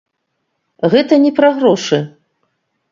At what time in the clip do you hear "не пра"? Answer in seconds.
1.27-1.49